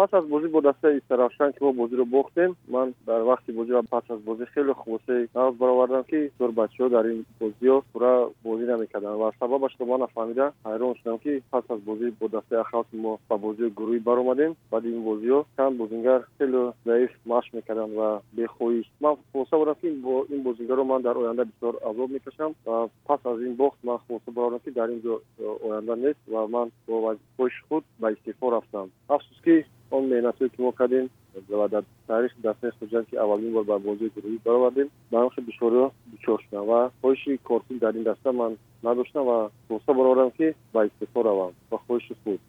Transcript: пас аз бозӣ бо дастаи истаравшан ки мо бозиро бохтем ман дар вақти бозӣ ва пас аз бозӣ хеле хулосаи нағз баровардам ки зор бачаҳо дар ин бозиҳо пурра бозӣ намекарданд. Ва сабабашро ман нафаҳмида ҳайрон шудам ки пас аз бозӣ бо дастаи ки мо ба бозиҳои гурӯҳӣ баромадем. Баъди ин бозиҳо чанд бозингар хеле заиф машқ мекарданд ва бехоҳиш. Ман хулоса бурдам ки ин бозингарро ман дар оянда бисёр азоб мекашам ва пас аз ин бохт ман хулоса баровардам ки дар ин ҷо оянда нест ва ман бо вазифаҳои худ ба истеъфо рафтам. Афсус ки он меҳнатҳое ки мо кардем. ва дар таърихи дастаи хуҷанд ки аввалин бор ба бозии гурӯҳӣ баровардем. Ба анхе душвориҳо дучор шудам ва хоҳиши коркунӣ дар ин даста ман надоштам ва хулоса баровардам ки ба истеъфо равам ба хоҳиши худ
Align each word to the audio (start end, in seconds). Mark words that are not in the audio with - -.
пас 0.00 0.12
аз 0.12 0.26
бозӣ 0.26 0.48
бо 0.48 0.60
дастаи 0.60 0.96
истаравшан 0.96 1.52
ки 1.52 1.64
мо 1.64 1.72
бозиро 1.72 2.04
бохтем 2.04 2.56
ман 2.68 2.94
дар 3.06 3.20
вақти 3.22 3.52
бозӣ 3.52 3.72
ва 3.72 3.82
пас 3.90 4.04
аз 4.08 4.20
бозӣ 4.20 4.46
хеле 4.54 4.72
хулосаи 4.72 5.28
нағз 5.34 5.54
баровардам 5.62 6.04
ки 6.10 6.30
зор 6.38 6.50
бачаҳо 6.60 6.88
дар 6.88 7.04
ин 7.04 7.24
бозиҳо 7.40 7.82
пурра 7.92 8.28
бозӣ 8.44 8.64
намекарданд. 8.66 9.20
Ва 9.22 9.32
сабабашро 9.40 9.86
ман 9.86 10.00
нафаҳмида 10.00 10.52
ҳайрон 10.64 10.94
шудам 10.94 11.18
ки 11.18 11.42
пас 11.50 11.64
аз 11.68 11.80
бозӣ 11.80 12.06
бо 12.20 12.28
дастаи 12.28 12.62
ки 12.90 12.96
мо 12.96 13.18
ба 13.28 13.36
бозиҳои 13.36 13.76
гурӯҳӣ 13.78 14.00
баромадем. 14.08 14.56
Баъди 14.72 14.88
ин 14.88 15.02
бозиҳо 15.10 15.44
чанд 15.56 15.76
бозингар 15.76 16.20
хеле 16.38 16.72
заиф 16.86 17.12
машқ 17.26 17.50
мекарданд 17.56 17.92
ва 18.00 18.20
бехоҳиш. 18.36 18.86
Ман 19.00 19.14
хулоса 19.32 19.56
бурдам 19.58 19.76
ки 19.80 19.86
ин 20.34 20.42
бозингарро 20.42 20.84
ман 20.84 21.02
дар 21.02 21.16
оянда 21.16 21.44
бисёр 21.44 21.74
азоб 21.90 22.10
мекашам 22.10 22.54
ва 22.66 22.88
пас 23.06 23.20
аз 23.24 23.38
ин 23.40 23.54
бохт 23.54 23.78
ман 23.84 23.98
хулоса 24.06 24.30
баровардам 24.30 24.60
ки 24.64 24.70
дар 24.70 24.88
ин 24.88 25.00
ҷо 25.04 25.20
оянда 25.66 25.96
нест 25.96 26.20
ва 26.28 26.48
ман 26.48 26.70
бо 26.86 26.94
вазифаҳои 27.06 27.50
худ 27.68 27.84
ба 28.00 28.12
истеъфо 28.12 28.50
рафтам. 28.50 28.90
Афсус 29.08 29.40
ки 29.44 29.64
он 30.00 30.06
меҳнатҳое 30.12 30.48
ки 30.48 30.62
мо 30.62 30.72
кардем. 30.72 31.06
ва 31.60 31.68
дар 31.68 31.84
таърихи 32.06 32.40
дастаи 32.46 32.70
хуҷанд 32.78 33.06
ки 33.10 33.16
аввалин 33.16 33.52
бор 33.52 33.64
ба 33.64 33.78
бозии 33.78 34.12
гурӯҳӣ 34.14 34.38
баровардем. 34.46 34.88
Ба 35.10 35.16
анхе 35.24 35.40
душвориҳо 35.48 35.86
дучор 36.12 36.38
шудам 36.44 36.64
ва 36.70 36.80
хоҳиши 37.02 37.32
коркунӣ 37.48 37.78
дар 37.84 37.94
ин 37.98 38.04
даста 38.10 38.32
ман 38.32 38.52
надоштам 38.82 39.24
ва 39.30 39.50
хулоса 39.68 39.92
баровардам 39.98 40.30
ки 40.38 40.46
ба 40.74 40.80
истеъфо 40.86 41.20
равам 41.28 41.52
ба 41.70 41.76
хоҳиши 41.86 42.14
худ 42.22 42.40